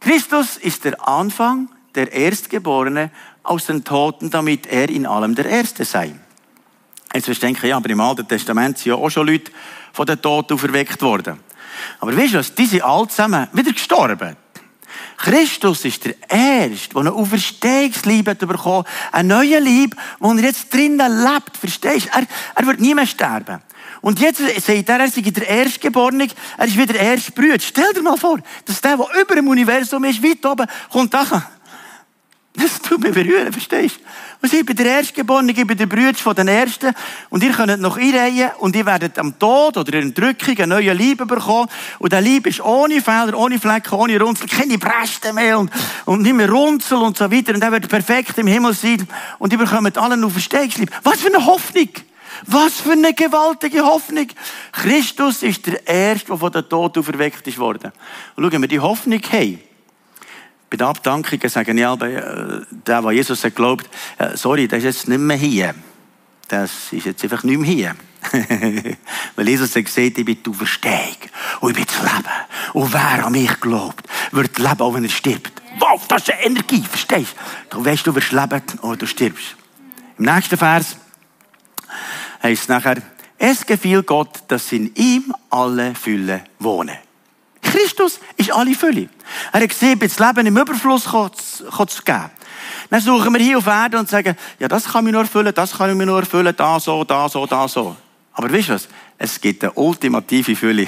[0.00, 3.10] Christus ist der Anfang, der Erstgeborene
[3.42, 6.14] aus den Toten, damit er in allem der Erste sei.
[7.14, 9.52] Jetzt wirst du ja, aber im Alten Testament sind ja auch schon Leute
[9.92, 11.38] von den Toten auferweckt worden.
[12.00, 12.54] Aber weißt du was?
[12.54, 14.36] Die sind alle zusammen wieder gestorben.
[15.16, 20.72] Christus ist der Erste, der eine Auferstehungsliebe hat bekommen, ein neuer Lieb, wo er jetzt
[20.74, 22.18] drinnen lebt, verstehst du?
[22.18, 23.60] Er, er wird nie mehr sterben.
[24.00, 26.26] Und jetzt sagt er, er sei der Erstgeborene,
[26.58, 27.18] er ist wieder der.
[27.60, 31.24] Stell dir mal vor, dass der, der über dem Universum ist, weit oben, kommt da.
[32.54, 34.02] Das tut mich berühren, verstehst du?
[34.42, 36.92] Und ich bin der Erstgeborene, ich bin der Bruder von den Ersten.
[37.30, 40.92] Und ihr könnt noch einreihen und ihr werdet am Tod oder in Drückung eine neue
[40.92, 41.68] Liebe bekommen.
[41.98, 45.70] Und der Liebe ist ohne Fehler, ohne Flecken, ohne Runzel, keine Bresten mehr und,
[46.04, 47.54] und nicht mehr Runzel und so weiter.
[47.54, 49.08] Und er wird perfekt im Himmel sein.
[49.38, 50.92] Und ihr bekommt alle nur Verstehungsliebe.
[51.04, 51.88] Was für eine Hoffnung!
[52.46, 54.26] Was für eine gewaltige Hoffnung!
[54.72, 57.92] Christus ist der Erste, der von den Tod auferweckt ist worden.
[58.36, 59.71] Und schauen wir die Hoffnung haben
[60.72, 65.06] bei den Abdankungen sagen ja, der, der Jesus hat geglaubt, äh, sorry, der ist jetzt
[65.06, 65.74] nicht mehr hier.
[66.48, 67.96] Das ist jetzt einfach nicht mehr hier.
[69.36, 71.16] Weil Jesus hat gesagt, ich bin die Auferstehung
[71.60, 72.30] und ich bin das Leben.
[72.72, 75.52] Und wer an mich glaubt, wird leben, auch wenn er stirbt.
[75.78, 77.34] Wow, das ist eine Energie, verstehst
[77.68, 77.76] du?
[77.76, 79.56] Du weißt, du wirst leben oder du stirbst.
[80.16, 80.96] Im nächsten Vers
[82.42, 83.02] heißt es nachher,
[83.36, 86.96] es gefiel Gott, dass in ihm alle Fülle wohnen.
[87.72, 89.08] Christus ist alle Fülle.
[89.52, 92.30] Er hat gesehen, das Leben im Überfluss zu geben.
[92.90, 95.72] Dann suchen wir hier auf Erde und sagen, ja, das kann ich nur erfüllen, das
[95.76, 97.96] kann ich mir nur erfüllen, da so, da so, da so.
[98.34, 98.88] Aber weißt du was?
[99.18, 100.82] Es gibt eine ultimative Fülle.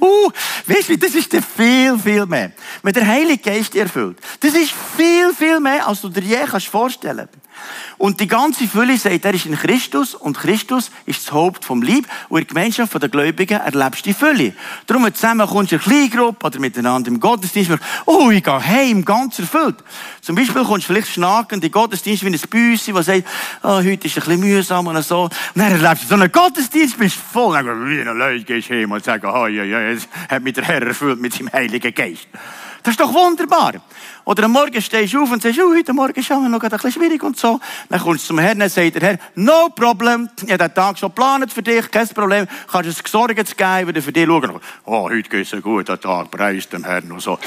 [0.00, 0.30] uh,
[0.66, 2.52] weißt du, das ist viel, viel mehr.
[2.82, 7.28] Wenn der Heilige Geist erfüllt, das ist viel, viel mehr, als du dir je vorstellen
[7.30, 7.50] kannst.
[7.98, 11.82] Und die ganze Fülle sagt, er ist in Christus und Christus ist das Haupt vom
[11.82, 14.54] Lieb und in der Gemeinschaft der Gläubigen erlebst du die Fülle.
[14.86, 17.70] Darum, wenn du zusammen kommst in eine Kleingruppe oder miteinander im Gottesdienst,
[18.06, 19.76] oh, ich gehe heim, ganz erfüllt.
[20.22, 23.24] Zum Beispiel kommst du vielleicht schnackend in den Gottesdienst wie ein Büssi, der sagt,
[23.62, 25.24] oh, heute ist ein bisschen mühsam und so.
[25.24, 28.70] Und dann erlebst du so einen Gottesdienst, bist voll, und dann wie eine Leute gehst
[28.70, 31.94] heim und sagst, oh, ja, ja, jetzt hat mich der Herr erfüllt mit seinem Heiligen
[31.94, 32.28] Geist.
[32.82, 33.74] Das ist doch wunderbar.
[34.24, 36.70] Oder am Morgen stehst du auf und sagst, oh, heute Morgen ist es noch ein
[36.70, 37.60] bisschen schwierig und so.
[37.88, 40.98] Dann kommst du zum Herrn und sagt der Herr, no problem, ich habe den Tag
[40.98, 44.60] schon geplant für dich, kein Problem, kannst es Sorgen zu geben, wieder für dich schauen.
[44.84, 47.38] Oh, heute geht es ein guter Tag, preis dem Herrn und so.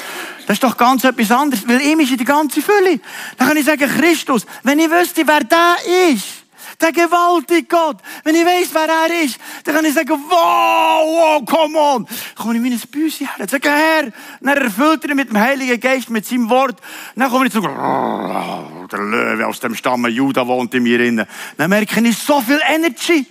[0.45, 2.99] Das ist doch ganz etwas anderes, weil ihm ist in die ganze Fülle.
[3.37, 5.75] Dann kann ich sagen, Christus, wenn ich wüsste, wer da
[6.11, 6.42] ist,
[6.81, 7.97] der gewaltige Gott.
[8.23, 12.05] Wenn ich weiss, wer er ist, dann kann ich sagen, wow, wow, come on.
[12.05, 13.35] Dann komme ich wie ein Büsi her.
[13.37, 16.79] Dann sage Herr, dann erfüllt er mit dem Heiligen Geist, mit seinem Wort.
[17.15, 21.25] Dann komme ich zu, der Löwe aus dem Stamm Juda wohnt in mir drin.
[21.57, 23.25] Dann merke ich so viel Energy.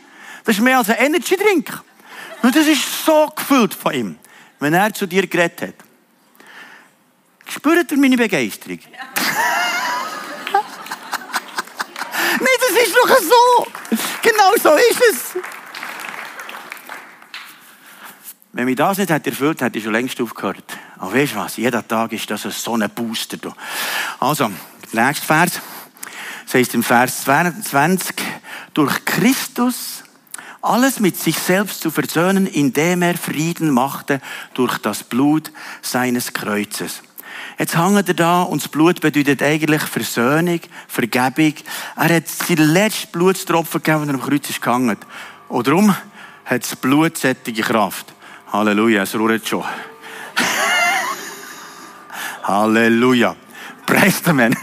[0.45, 1.83] Das ist mehr als ein Energy-Drink.
[2.43, 4.17] Und das ist so gefüllt von ihm,
[4.59, 5.75] wenn er zu dir geredet hat.
[7.47, 8.79] Spürt ihr meine Begeisterung?
[8.91, 9.22] Nein,
[12.75, 13.67] das ist doch so.
[14.23, 15.43] Genau so ist es.
[18.53, 20.65] Wenn mich das nicht hätte erfüllt, hätte ich schon längst aufgehört.
[20.99, 21.57] Aber weißt du was?
[21.57, 23.39] Jeder Tag ist das so ein Booster.
[24.21, 24.51] Also,
[24.93, 25.61] der nächste Vers.
[26.45, 28.15] Das heißt im Vers 22,
[28.75, 30.05] durch Christus
[30.61, 34.21] alles mit sich selbst zu versöhnen, indem er Frieden machte
[34.55, 37.03] durch das Blut seines Kreuzes.
[37.59, 41.55] Jetzt hängt er da und das Blut bedeutet eigentlich Versöhnung, Vergebung.
[41.97, 44.97] Er hat seinen letzten Blutstropfen gegeben, wenn er am Kreuz ist gehangen.
[45.49, 45.95] Und darum
[46.45, 48.15] hat das Blut sättige Kraft.
[48.53, 49.65] Halleluja, es ruht schon.
[52.43, 53.37] Halleluja.
[53.87, 54.57] Preis den.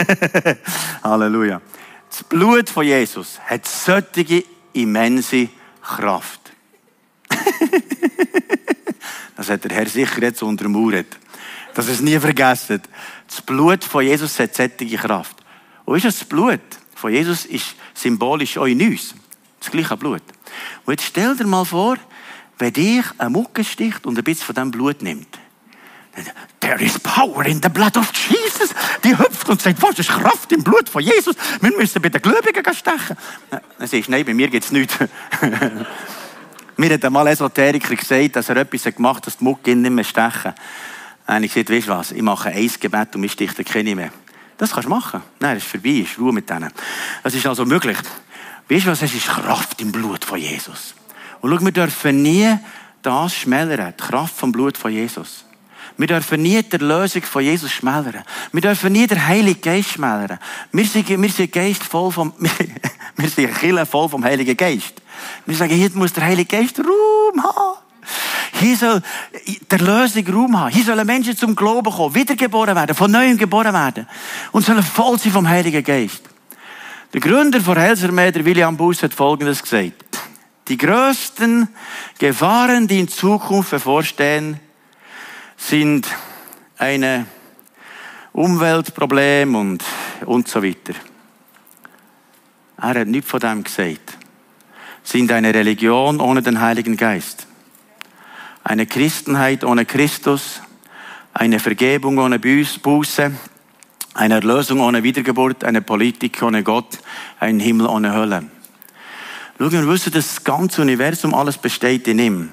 [1.03, 1.61] Halleluja.
[2.09, 5.49] Das Blut von Jesus hat solche immense
[5.81, 6.39] Kraft.
[9.35, 11.17] das hat der Herr sicher jetzt untermauert
[11.73, 12.81] dass ihr es nie vergessen.
[13.27, 15.37] Das Blut von Jesus hat sättige Kraft.
[15.85, 16.61] Und ist das Blut
[16.99, 19.15] von Jesus ist symbolisch auch in uns.
[19.59, 20.21] Das gleiche Blut.
[20.85, 21.97] Und jetzt stell dir mal vor,
[22.57, 25.39] wenn dich eine Mucke sticht und ein bisschen von diesem Blut nimmt.
[26.59, 28.75] There is power in the blood of Jesus.
[29.05, 31.35] Die hüpft und sagt, was ist Kraft im Blut von Jesus?
[31.61, 33.15] Wir müssen bei den Gläubigen stechen.
[33.49, 34.95] Dann sagst nein, bei mir gibt es nichts.
[36.75, 40.03] mir hat einmal Esoteriker gesagt, dass er etwas gemacht hat, dass die Mucke nicht mehr
[40.03, 40.53] stechen.
[41.29, 43.95] Dann habe ich gesagt, weißt du was, ich mache ein Gebet und mich sticht keine
[43.95, 44.09] mehr.
[44.57, 45.21] Das kannst du machen.
[45.39, 46.71] Nein, das ist vorbei, ist Ruhe mit denen.
[47.21, 47.99] Das ist also möglich.
[48.67, 50.95] Weißt du was, es ist Kraft im Blut von Jesus.
[51.41, 52.57] Und schau, wir dürfen nie
[53.03, 55.45] das schmälern, die Kraft vom Blut von Jesus.
[55.97, 58.23] Wir dürfen nie die Lösung von Jesus schmälern.
[58.51, 60.39] Wir dürfen nie den Heiligen Geist schmälern.
[60.71, 62.33] Wir sind, wir sind Geist voll vom,
[63.17, 64.95] wir sind Kille voll vom Heiligen Geist.
[65.45, 67.68] Wir sagen, hier muss der Heilige Geist Ruhm haben.
[68.59, 69.01] Hier soll
[69.71, 70.73] der Lösung Raum haben.
[70.73, 74.07] Hier sollen Menschen zum Glauben kommen, wiedergeboren werden, von neuem geboren werden
[74.51, 76.23] und sollen voll sein vom Heiligen Geist.
[77.13, 80.19] Der Gründer von Heilsarmee, der William Bus, hat Folgendes gesagt.
[80.67, 81.67] Die größten
[82.19, 84.59] Gefahren, die in Zukunft bevorstehen,
[85.57, 86.07] sind
[86.77, 87.25] eine
[88.33, 89.83] Umweltproblem und,
[90.25, 90.93] und so weiter.
[92.77, 94.17] Er hat nichts von dem gesagt.
[95.03, 97.48] Sind eine Religion ohne den Heiligen Geist
[98.63, 100.61] eine Christenheit ohne Christus,
[101.33, 103.31] eine Vergebung ohne Buße,
[104.15, 106.97] Eine Erlösung ohne Wiedergeburt, eine Politik ohne Gott,
[107.39, 108.43] ein Himmel ohne Hölle.
[109.57, 112.49] Schau, wir wissen, das ganze Universum, alles besteht in ihm.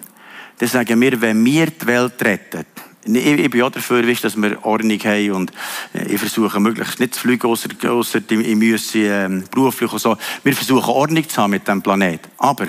[0.59, 2.67] Dann sagen wir, wenn wir die Welt retten,
[3.07, 5.53] ich, bin auch dafür, dass wir Ordnung haben und
[5.95, 10.17] äh, ich versuche möglichst nicht zu fliegen, außer, außer ich müsse ähm, beruflich und so.
[10.43, 12.21] Wir versuchen Ordnung zu haben mit diesem Planet.
[12.39, 12.67] Aber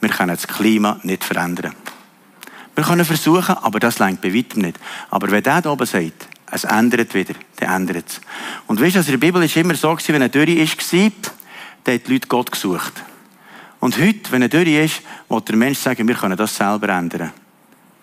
[0.00, 1.74] wir können das Klima nicht verändern.
[2.76, 4.78] Wir können versuchen, aber das längt bei weitem nicht.
[5.10, 8.20] Aber wenn der da oben sagt, es ändert wieder, dann ändert es.
[8.66, 10.66] Und weißt du, also in der Bibel ist immer so wenn eine Dürre war,
[11.84, 12.92] dann haben die Leute Gott gesucht.
[13.80, 17.32] Und heute, wenn eine Dürre ist, will der Mensch sagen, wir können das selber ändern.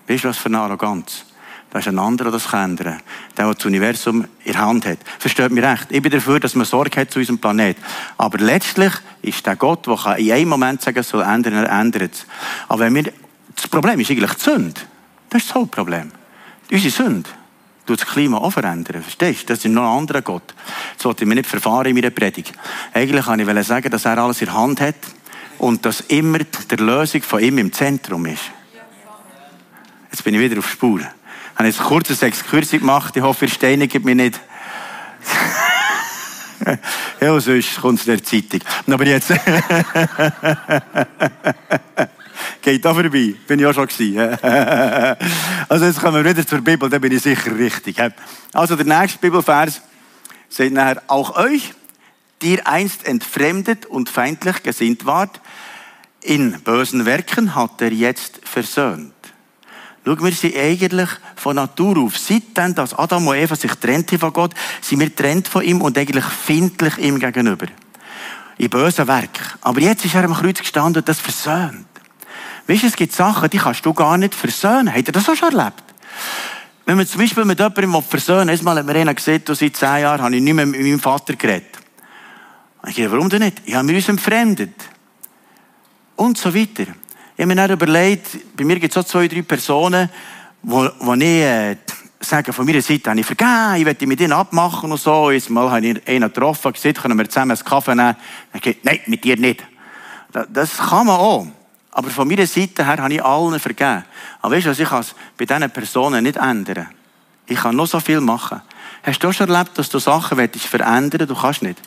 [0.07, 1.25] Weißt du, was für eine Arroganz?
[1.69, 3.01] Da ist ein anderer, der das kann ändern
[3.35, 4.99] Der, der das Universum in der Hand hat.
[5.17, 5.87] Versteht mich recht.
[5.89, 7.77] Ich bin dafür, dass man Sorge hat zu unserem Planet.
[8.17, 12.25] Aber letztlich ist der Gott, der in einem Moment sagen soll ändern, er ändert es.
[12.67, 13.11] Aber wenn wir,
[13.63, 14.81] das Problem ist eigentlich die Sünde.
[15.29, 16.11] Das ist das Hauptproblem.
[16.71, 17.29] Unsere Sünde
[17.85, 19.01] tut das Klima auch verändern.
[19.01, 19.53] Verstehst du?
[19.53, 20.53] Das ist noch ein anderer Gott.
[20.97, 22.53] Das wollte ich mir nicht verfahren in meiner Predigt.
[22.93, 24.95] Eigentlich kann ich sagen, dass er alles in der Hand hat
[25.57, 28.51] und dass immer die Lösung von ihm im Zentrum ist.
[30.11, 30.99] Jetzt bin ich wieder auf Spur
[31.55, 33.15] habe jetzt ein kurzes Exkurs gemacht.
[33.15, 34.41] Ich hoffe, ihr steinigt mich nicht.
[37.21, 38.61] ja, sonst kommt es in der Zeitung.
[38.91, 39.31] Aber jetzt...
[42.61, 43.35] Geht da vorbei.
[43.47, 44.19] Bin ich auch schon gewesen.
[45.69, 47.97] also jetzt kommen wir wieder zur Bibel, da bin ich sicher richtig.
[48.53, 49.81] Also der nächste Bibelvers
[50.49, 51.73] sagt nachher, auch euch,
[52.41, 55.41] die ihr einst entfremdet und feindlich gesinnt wart,
[56.21, 59.13] in bösen Werken hat er jetzt versöhnt
[60.05, 64.33] Schau, wir sind eigentlich von Natur auf, seitdem, dass Adam und Eva sich trennt von
[64.33, 67.67] Gott, sind wir trennt von ihm und eigentlich findlich ihm gegenüber.
[68.57, 69.57] In bösen Werk.
[69.61, 71.87] Aber jetzt ist er am Kreuz gestanden und das versöhnt.
[72.67, 74.93] Weißt du, es gibt Sachen, die kannst du gar nicht versöhnen.
[74.93, 75.83] Habt ihr das auch schon erlebt?
[76.85, 79.75] Wenn man zum Beispiel mit jemandem versöhnen will, einmal hat mir einer gesagt, du seit
[79.75, 81.79] zehn Jahren habe ich nicht mehr mit meinem Vater geredet.
[82.87, 83.61] Ich sage, warum denn nicht?
[83.65, 84.73] Ich habe mir uns entfremdet.
[86.15, 86.83] Und so weiter.
[86.83, 90.09] Ich habe mir dann überlegt, bei mir gibt es auch zwei, drei Personen,
[90.61, 91.77] wo, wo ich äh,
[92.19, 95.31] sage, von meiner Seite habe ich vergeben, ich möchte mit ihnen abmachen und so.
[95.31, 98.15] Jetzt mal habe ich einen getroffen, gesagt, können wir zusammen einen Kaffee nehmen?
[98.51, 99.63] Dann gesagt, nein, mit dir nicht.
[100.49, 101.47] Das kann man auch.
[101.93, 104.03] Aber von meiner Seite her habe ich allen vergeben.
[104.41, 106.87] Aber weißt du, ich kann es bei diesen Personen nicht ändern.
[107.45, 108.61] Ich kann noch so viel machen.
[109.03, 111.79] Hast du schon erlebt, dass du Sachen verändern Du kannst nicht.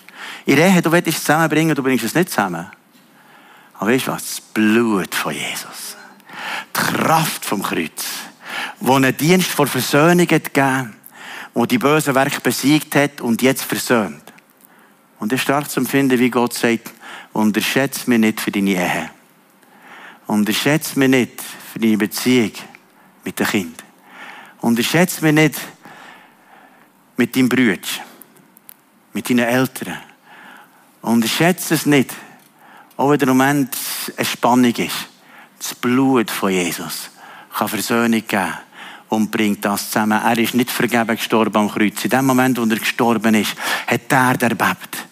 [0.44, 2.70] In Ehe, du willst es zusammenbringen, du bringst es nicht zusammen.
[3.74, 4.24] Aber weißt du was?
[4.24, 5.96] Das Blut von Jesus.
[6.76, 8.04] Die Kraft vom Kreuz.
[8.78, 10.94] Wo einen Dienst vor Versöhnung hat gegeben,
[11.52, 14.22] wo die bösen Werke besiegt hat und jetzt versöhnt.
[15.18, 16.92] Und es ist stark zu empfinden, wie Gott sagt,
[17.32, 19.10] unterschätze mich nicht für deine Ehe.
[20.26, 22.52] Unterschätze mich nicht für deine Beziehung
[23.24, 23.84] mit dem Kind.
[24.60, 25.60] Unterschätze mich nicht
[27.16, 27.80] mit deinem Bruder,
[29.12, 29.98] mit deinen Eltern.
[31.02, 32.12] Unterschätze es nicht
[32.96, 33.76] auch wenn der Moment
[34.16, 35.08] eine Spannung ist.
[35.58, 37.10] Das Blut von Jesus
[37.54, 38.54] kann Versöhnung geben
[39.08, 40.20] und bringt das zusammen.
[40.22, 42.04] Er ist nicht vergeben gestorben am Kreuz.
[42.04, 43.54] In dem Moment, wo er gestorben ist,
[43.86, 45.05] hat er erbebt.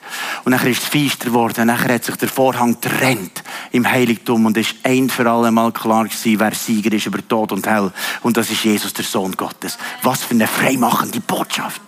[0.45, 1.67] Und dann ist es feister geworden.
[1.69, 6.05] Dann hat sich der Vorhang getrennt im Heiligtum und ist ein für alle Mal klar
[6.05, 7.93] gewesen, wer Sieger ist über Tod und Hell.
[8.23, 9.79] Und das ist Jesus, der Sohn Gottes.
[10.03, 11.81] Was für eine freimachende Botschaft.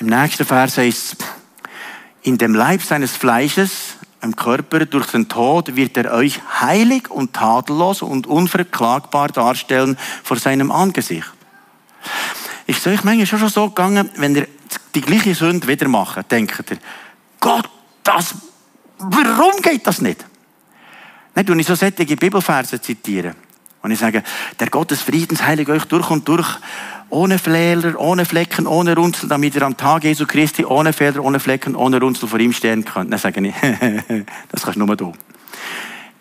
[0.00, 1.16] Im nächsten Vers heißt es,
[2.22, 7.32] in dem Leib seines Fleisches im Körper durch den Tod wird er euch heilig und
[7.32, 11.30] tadellos und unverklagbar darstellen vor seinem Angesicht.
[12.66, 14.46] Ist es euch manchmal schon so gegangen, wenn ihr
[14.94, 16.78] die gleiche Sünde wieder macht, denkt ihr,
[17.42, 17.68] Gott,
[18.04, 18.36] das,
[18.98, 20.24] warum geht das nicht?
[21.34, 23.34] Nicht, wenn ich so solche Bibelverse zitiere.
[23.82, 24.22] Und ich sage,
[24.60, 26.46] der Gott des Friedens heilige euch durch und durch
[27.10, 31.40] ohne Fehler, ohne Flecken, ohne Runzel, damit ihr am Tag Jesu Christi ohne Fehler, ohne
[31.40, 33.12] Flecken, ohne Runzel vor ihm stehen könnt.
[33.12, 33.54] Dann sage ich,
[34.52, 35.12] das kannst nur du.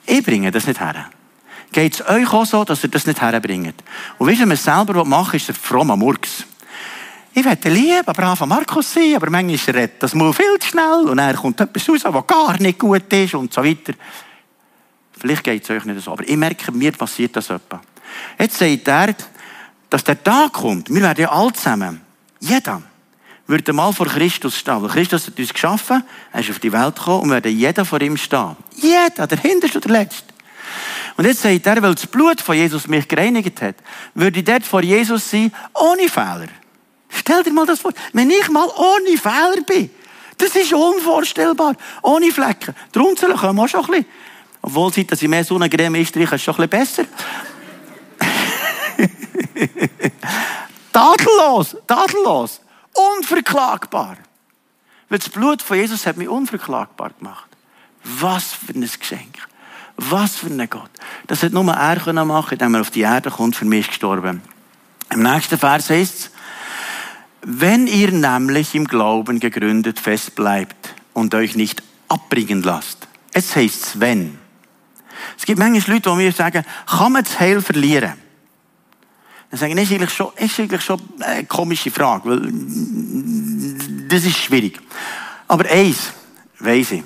[0.08, 1.06] Ich bringe das nicht her.
[1.72, 3.76] Geht es euch auch so, dass ihr das nicht herbringt?
[4.18, 6.46] Und wisst ihr, es selber machen ist ein frommer Murks.
[7.34, 11.18] Ich werde lieb, braver Markus sein, aber manchmal redet das mal viel zu schnell und
[11.18, 13.94] er kommt etwas raus, was gar nicht gut ist und so weiter.
[15.18, 17.80] Vielleicht geht es euch nicht so, aber ich merke, mir passiert das etwa.
[18.38, 19.16] Jetzt sagt er,
[19.90, 22.02] dass der Tag kommt, wir werden ja alle zusammen,
[22.40, 22.82] jeder,
[23.48, 24.82] würde mal vor Christus stehen.
[24.82, 27.86] Weil Christus hat uns geschaffen, er ist auf die Welt gekommen und wir werden jeder
[27.86, 28.56] vor ihm stehen.
[28.76, 30.34] Jeder, der Hinterste und der Letzte.
[31.18, 33.76] Und jetzt sagt er, weil das Blut von Jesus mich gereinigt hat,
[34.16, 36.48] würde ich dort vor Jesus sein, ohne Fehler.
[37.12, 37.94] Stell dir mal das vor.
[38.14, 39.90] Wenn ich mal ohne Fehler bin,
[40.38, 41.76] das ist unvorstellbar.
[42.02, 42.76] Ohne Flecken.
[42.92, 44.06] Drunzeln können wir auch schon ein bisschen.
[44.62, 47.28] Obwohl, seit dass ich mehr Sonnencreme ist, ist es schon ein bisschen besser.
[50.94, 52.62] tadellos, tadellos.
[52.94, 54.18] Unverklagbar.
[55.10, 57.50] Weil das Blut von Jesus hat mich unverklagbar gemacht.
[58.04, 59.38] Was für ein Geschenk.
[59.98, 60.90] Was für ein Gott.
[61.28, 64.42] Das hat nur er können machen, indem er auf die Erde kommt, für mich gestorben.
[65.12, 66.32] Im nächsten Vers heißt es,
[67.42, 73.08] wenn ihr nämlich im Glauben gegründet fest bleibt und euch nicht abbringen lasst.
[73.34, 74.38] Es heißt wenn.
[75.38, 78.14] Es gibt manchmal Leute, die mir sagen, kann man das Heil verlieren?
[79.50, 82.54] Dann sagen, das ist eigentlich schon, ist eigentlich schon eine komische Frage, weil
[84.08, 84.80] das ist schwierig.
[85.48, 86.14] Aber eins
[86.60, 87.04] weiss ich.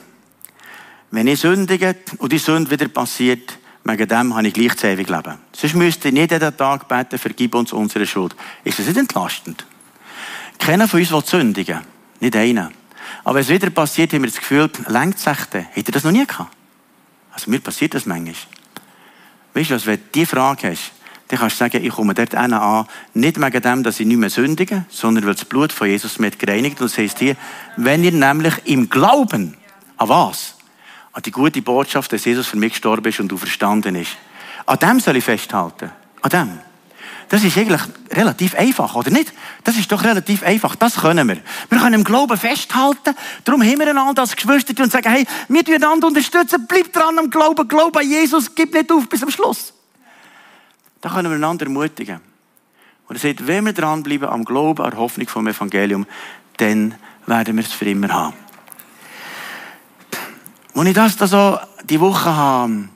[1.12, 5.14] Wenn ich sündige und die Sünde wieder passiert, wegen dem habe ich gleich das ewige
[5.14, 5.38] Leben.
[5.54, 8.36] Sonst müsste ich nicht jeden Tag beten, vergib uns unsere Schuld.
[8.64, 9.66] Ist das nicht entlastend?
[10.60, 11.82] Keiner von uns will sündigen.
[12.20, 12.72] Nicht einer.
[13.24, 15.54] Aber wenn es wieder passiert, haben wir das Gefühl, längt es echt?
[15.54, 16.56] Hätte das noch nie gehabt?
[17.32, 18.36] Also mir passiert das manchmal.
[19.54, 20.92] Weißt du was, wenn du diese Frage hast,
[21.28, 24.30] dann kannst du sagen, ich komme dort an, nicht wegen dem, dass ich nicht mehr
[24.30, 26.80] sündige, sondern weil das Blut von Jesus mich gereinigt.
[26.80, 27.36] Und das heisst hier,
[27.78, 29.56] wenn ihr nämlich im Glauben,
[29.98, 30.56] an was?
[31.14, 34.18] An die gute Botschaft, dass Jesus für mich gestorben ist und du verstanden ist.
[34.66, 35.90] An dem soll ich festhalten.
[36.22, 36.60] An dem.
[37.30, 39.34] Das ist eigentlich relativ einfach, oder nicht?
[39.64, 40.76] Das ist doch relativ einfach.
[40.76, 41.38] Das können wir.
[41.70, 43.16] Wir können im Glauben festhalten.
[43.44, 46.66] Darum haben wir einander als Geschwister und sagen, hey, wir tun einander unterstützen.
[46.68, 47.68] Bleib dran am Glauben.
[47.68, 48.54] Glaube an Jesus.
[48.54, 49.74] Gib nicht auf bis zum Schluss.
[51.02, 52.20] Da können wir einander ermutigen.
[53.08, 56.06] Und er sagt, wenn wir dranbleiben am Glauben, an der Hoffnung vom Evangelium,
[56.58, 58.34] dann werden wir es für immer haben.
[60.76, 62.90] Als ich das da so die Woche habe,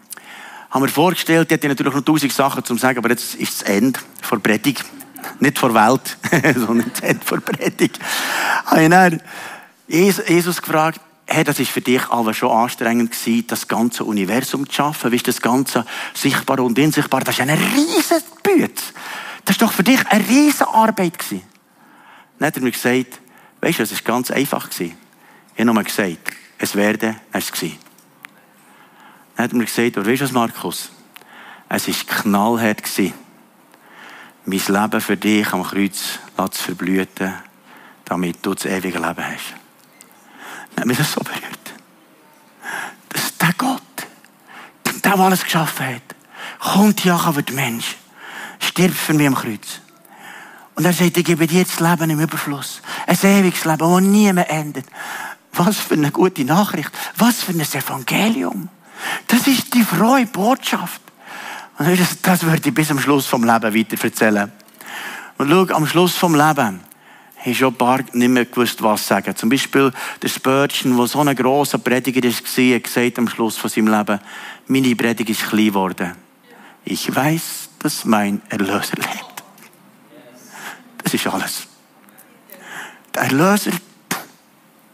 [0.69, 3.69] haben wir vorgestellt, die hatte natürlich noch tausend Sachen zu sagen, aber jetzt ist das
[3.69, 4.85] Ende vor Predigt.
[5.39, 6.17] Nicht vor Welt,
[6.55, 7.99] sondern das Ende vor Predigt.
[8.65, 9.21] Habe ich dann
[9.87, 14.73] Jesus gefragt, hey, das ist für dich aber schon anstrengend gewesen, das ganze Universum zu
[14.73, 15.11] schaffen.
[15.11, 17.21] Wie das Ganze sichtbar und unsichtbar?
[17.21, 18.81] Das ist eine riesige Büte.
[19.45, 21.43] Das ist doch für dich eine riesige Arbeit gewesen.
[22.37, 23.19] Dann hat er mir gesagt,
[23.61, 24.97] weißt du, es ist ganz einfach gewesen.
[25.55, 27.77] Ich habe nur gesagt, es werde es gewesen.
[29.39, 30.91] Dann hat mir gesagt, aber weißt du was, Markus?
[31.69, 32.83] Es war knallhart
[34.43, 37.33] mein Leben für dich am Kreuz zu verblüten,
[38.03, 39.55] damit du das ewige Leben hast
[40.77, 41.73] hat mich das so berührt.
[43.07, 43.81] Dass der Gott,
[44.85, 46.15] der, der alles geschaffen hat,
[46.59, 47.95] kommt ja aber der Mensch,
[48.59, 49.79] stirbt für mich am Kreuz.
[50.75, 52.81] Und er sagt, ich gebe dir das Leben im Überfluss.
[53.07, 54.85] Ein ewiges Leben, das nie mehr endet.
[55.53, 56.91] Was für eine gute Nachricht.
[57.15, 58.69] Was für ein Evangelium.
[59.27, 61.01] Das ist die frohe Botschaft.
[61.77, 64.51] Und das, das würde ich bis zum Schluss vom Leben weiter erzählen.
[65.37, 66.81] Und schau, am Schluss vom Leben
[67.39, 69.35] haben schon ein paar nicht mehr gewusst, was sagen.
[69.35, 73.69] Zum Beispiel der Spurgeon, der so ein grosser Prediger war, hat gesagt am Schluss von
[73.69, 74.19] seinem Leben,
[74.67, 76.15] meine Predigt ist klein geworden.
[76.83, 79.43] Ich weiß, dass mein Erlöser lebt.
[81.03, 81.67] Das ist alles.
[83.15, 83.71] Der Erlöser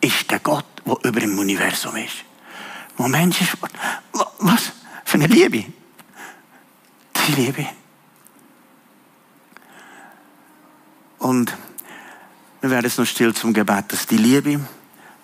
[0.02, 2.24] ist der Gott, der über dem Universum ist.
[2.98, 3.58] Ist,
[4.40, 4.72] was
[5.04, 5.66] für eine Liebe.
[7.28, 7.68] Die Liebe.
[11.20, 11.56] Und
[12.62, 14.60] wir werden jetzt noch still zum Gebet, dass die Liebe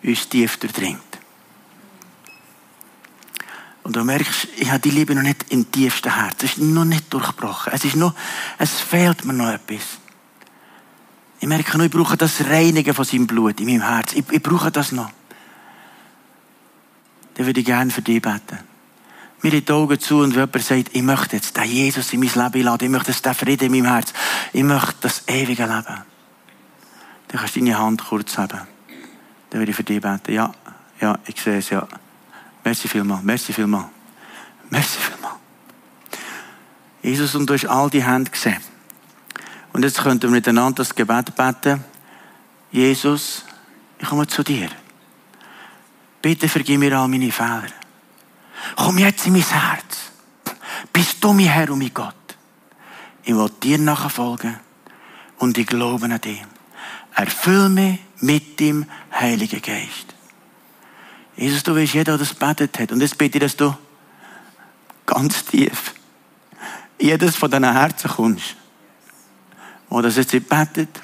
[0.04, 1.02] uns tief durchdringt.
[3.84, 6.44] Und du merkst, ich habe die Liebe noch nicht im tiefsten Herz.
[6.44, 7.74] Es ist noch nicht durchbrochen.
[7.74, 8.14] Es ist noch,
[8.58, 9.98] es fehlt mir noch etwas.
[11.40, 14.14] Ich merke noch, ich brauche das Reinigen von seinem Blut in meinem Herz.
[14.14, 15.10] Ich, ich brauche das noch.
[17.42, 18.60] Dann würde ich gerne für dich beten.
[19.42, 22.30] Mir die Augen zu und wenn jemand sagt, ich möchte jetzt den Jesus in mein
[22.30, 24.14] Leben einladen, ich möchte den Frieden in meinem Herz,
[24.54, 26.04] ich möchte das ewige Leben
[27.32, 28.60] dann kannst du deine Hand kurz haben.
[29.50, 30.34] Dann würde ich für dich beten.
[30.34, 30.52] Ja,
[31.00, 31.88] ja, ich sehe es, ja.
[32.64, 33.90] Merci vielmal, merci vielmal.
[34.70, 35.32] Merci vielmal.
[37.02, 38.60] Jesus, und du hast all die Hände gesehen.
[39.72, 41.84] Und jetzt könnten wir miteinander das Gebet beten.
[42.72, 43.46] Jesus,
[43.98, 44.70] ich komme zu dir.
[46.22, 47.68] Bitte vergib mir all meine Fehler.
[48.76, 50.12] Komm jetzt in mein Herz.
[50.94, 52.16] Bist du mein Herr und mein Gott.
[53.24, 54.60] Ich will dir nachfolgen
[55.38, 56.42] und ich glaube an dich.
[57.14, 60.16] Erfüll mich mit dem Heiligen Geist.
[61.36, 62.92] Jesus, du weißt, jeder, der das betet hat.
[62.92, 63.76] Und jetzt bitte ich, dass du
[65.06, 65.94] ganz tief
[67.00, 68.56] jedes von deinen Herzen kommst,
[69.90, 71.02] wo das jetzt betet.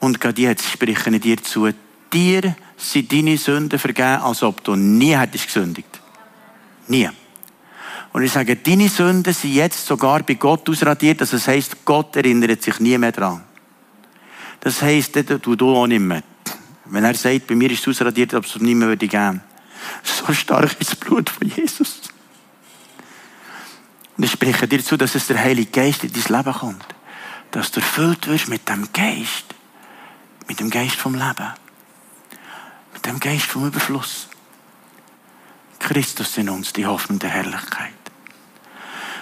[0.00, 1.68] Und gerade jetzt spreche ich dir zu.
[2.12, 6.00] Dir sind deine Sünden vergeben, als ob du nie hättest gesündigt.
[6.88, 7.10] Nie.
[8.12, 11.20] Und ich sage, deine Sünden sind jetzt sogar bei Gott ausradiert.
[11.20, 13.42] Also das heisst, Gott erinnert sich nie mehr dran.
[14.60, 16.22] Das heisst, du, du auch nicht mehr.
[16.86, 19.42] Wenn er sagt, bei mir ist es ausradiert, ob es nicht mehr würde geben.
[20.02, 22.00] So stark ist das Blut von Jesus.
[24.16, 26.86] Und ich spreche dir zu, dass es der Heilige Geist in dein Leben kommt.
[27.52, 29.46] Dass du erfüllt wirst mit dem Geist.
[30.48, 31.54] Mit dem Geist vom Leben.
[33.02, 34.28] Mit dem Geist vom Überfluss.
[35.78, 37.94] Christus in uns, die Hoffnung der Herrlichkeit.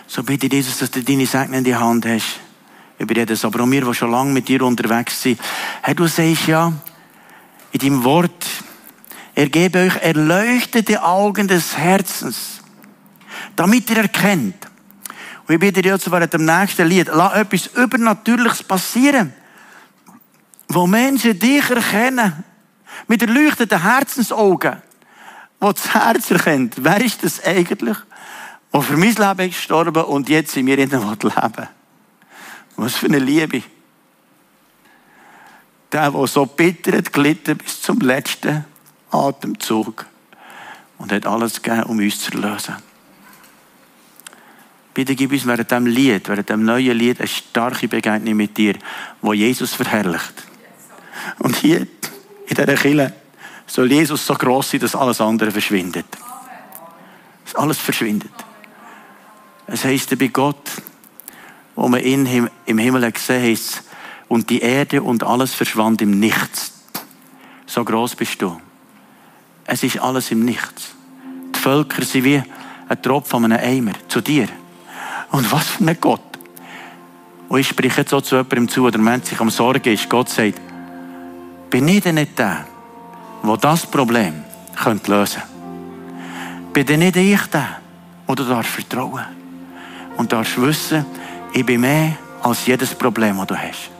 [0.08, 2.40] So bitte Jesus, dass du deine Segen in die Hand hast.
[2.98, 3.44] Über das.
[3.44, 5.40] Aber auch wir, die schon lange mit dir unterwegs sind.
[5.82, 6.72] Hey, du sagst ja,
[7.70, 8.46] in deinem Wort,
[9.36, 12.60] er gebe euch erleuchtete Augen des Herzens,
[13.54, 14.66] damit ihr erkennt.
[15.46, 19.32] Und ich bitte dich jetzt während dem nächsten Lied, lass etwas Übernatürliches passieren,
[20.66, 22.44] wo Menschen dich erkennen,
[23.06, 24.82] mit erleuchteten Herzensaugen,
[25.60, 27.96] wo das Herz erkennt, wer ist das eigentlich,
[28.72, 31.68] der für mein Leben gestorben und jetzt in mir leben
[32.76, 33.62] Was für eine Liebe.
[35.90, 38.64] Der, der so bitter hat gelitten bis zum letzten
[39.10, 40.04] Atemzug
[40.98, 42.76] und hat alles gegeben, um uns zu erlösen.
[44.92, 48.74] Bitte gib uns während diesem Lied, während diesem neuen Lied, eine starke Begegnung mit dir,
[49.22, 50.34] wo Jesus verherrlicht.
[51.38, 51.86] Und hier,
[52.48, 53.12] in dieser Kille,
[53.66, 56.06] soll Jesus so groß sein, dass alles andere verschwindet.
[57.44, 58.32] Dass alles verschwindet.
[59.66, 60.70] Es heisst bei Gott,
[61.76, 63.82] wo man ihn im Himmel gesehen hat,
[64.28, 66.72] und die Erde und alles verschwand im Nichts.
[67.66, 68.60] So groß bist du.
[69.64, 70.94] Es ist alles im Nichts.
[71.54, 72.42] Die Völker sind wie
[72.88, 74.48] ein Tropfen von einem Eimer zu dir.
[75.30, 76.20] Und was für ein Gott.
[77.48, 80.08] Und ich spreche jetzt so zu jemandem zu, der Mensch sich am Sorgen ist.
[80.10, 80.60] Gott sagt,
[81.70, 82.64] bin ich denn nicht der,
[83.42, 84.44] der das Problem
[84.82, 85.42] lösen könnte?
[86.72, 87.78] Bin nicht ich der,
[88.26, 89.24] der du darfst vertrauen
[90.16, 91.04] und darfst wissen,
[91.52, 93.90] ich bin mehr als jedes Problem, das du hast.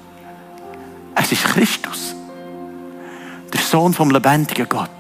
[1.15, 2.15] Es ist Christus,
[3.53, 4.91] der Sohn vom lebendigen Gott.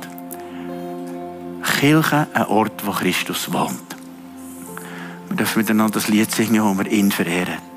[1.78, 3.96] Kirche, ein Ort, wo Christus wohnt.
[5.28, 7.67] Wir dürfen miteinander das Lied singen, wo wir ihn verehren.